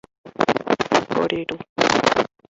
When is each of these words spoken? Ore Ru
Ore 1.21 1.37
Ru 1.49 1.57